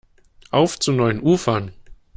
Auf 0.49 0.79
zu 0.79 0.93
neuen 0.93 1.21
Ufern! 1.21 1.73